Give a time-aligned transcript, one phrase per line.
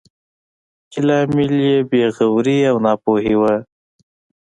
[0.91, 3.53] چې لامل یې بې غوري او ناپوهي وه.